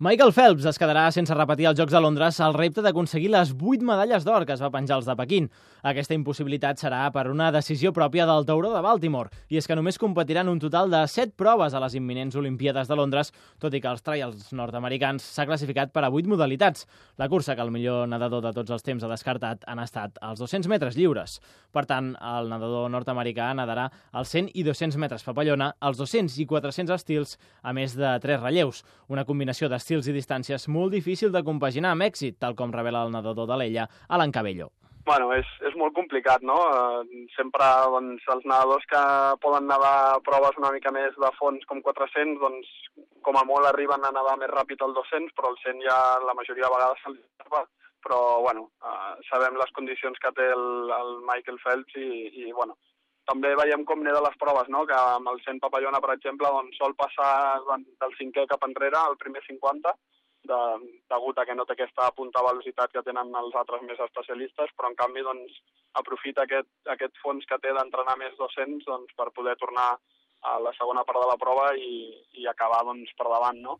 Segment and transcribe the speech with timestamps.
[0.00, 3.82] Michael Phelps es quedarà sense repetir els Jocs de Londres al repte d'aconseguir les 8
[3.82, 5.48] medalles d'or que es va penjar als de Pequín.
[5.82, 9.98] Aquesta impossibilitat serà per una decisió pròpia del tauró de Baltimore, i és que només
[9.98, 13.90] competiran un total de 7 proves a les imminents Olimpíades de Londres, tot i que
[13.90, 16.86] els trials nord-americans s'ha classificat per a 8 modalitats.
[17.18, 20.38] La cursa que el millor nedador de tots els temps ha descartat han estat els
[20.38, 21.40] 200 metres lliures.
[21.74, 26.46] Per tant, el nedador nord-americà nadarà els 100 i 200 metres papallona, els 200 i
[26.46, 27.34] 400 estils,
[27.66, 31.94] a més de 3 relleus, una combinació d'estils estils i distàncies molt difícil de compaginar
[31.94, 34.68] amb èxit, tal com revela el nedador de l'Ella, Alan Cabello.
[35.08, 36.58] Bueno, és, és molt complicat, no?
[36.68, 39.00] Uh, sempre doncs, els nedadors que
[39.40, 42.68] poden nedar proves una mica més de fons com 400, doncs
[43.24, 45.96] com a molt arriben a nedar més ràpid el 200, però el 100 ja
[46.26, 47.64] la majoria de vegades se'ls va.
[48.04, 52.10] Però, bueno, uh, sabem les condicions que té el, el Michael Phelps i,
[52.44, 52.76] i bueno,
[53.28, 54.84] també veiem com neda les proves, no?
[54.88, 57.32] que amb el 100 papallona, per exemple, doncs, sol passar
[57.68, 59.92] del cinquè cap enrere, al primer 50,
[60.48, 60.60] de,
[61.12, 64.90] degut a que no té aquesta punta velocitat que tenen els altres més especialistes, però
[64.90, 65.58] en canvi doncs,
[66.00, 69.90] aprofita aquest, aquest fons que té d'entrenar més 200 doncs, per poder tornar
[70.48, 72.08] a la segona part de la prova i,
[72.40, 73.60] i acabar doncs, per davant.
[73.60, 73.76] No?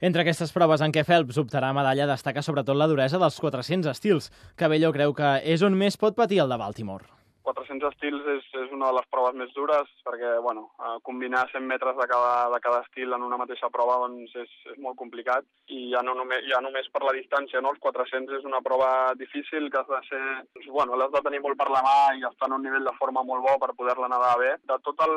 [0.00, 4.30] Entre aquestes proves en què Phelps optarà medalla destaca sobretot la duresa dels 400 estils.
[4.56, 7.19] Cabello creu que és on més pot patir el de Baltimore.
[7.50, 10.68] 400 estils és, és una de les proves més dures perquè, bueno,
[11.06, 14.78] combinar 100 metres de cada, de cada estil en una mateixa prova doncs és, és
[14.82, 17.74] molt complicat i ja no, només, ja només per la distància, no?
[17.74, 20.22] Els 400 és una prova difícil que has de ser,
[20.54, 22.96] doncs, bueno, l'has de tenir molt per la mà i estar en un nivell de
[22.98, 24.54] forma molt bo per poder-la nedar bé.
[24.70, 25.14] De tot el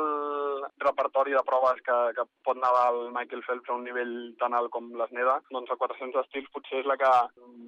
[0.84, 4.72] repertori de proves que, que pot nedar el Michael Phelps a un nivell tan alt
[4.74, 7.10] com les neda, doncs a 400 estils potser és la que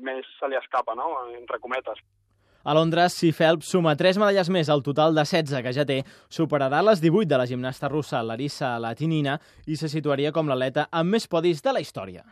[0.07, 1.11] més se li escapa, no?
[1.37, 2.03] Entre cometes.
[2.67, 6.01] A Londres, si Phelps suma 3 medalles més al total de 16 que ja té,
[6.27, 9.37] superarà les 18 de la gimnasta russa Larissa Latinina
[9.71, 12.27] i se situaria com l'atleta amb més podis de la història.